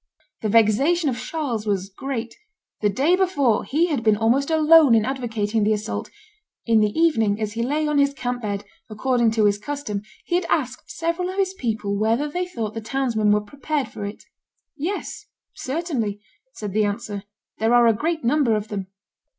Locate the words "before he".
3.15-3.85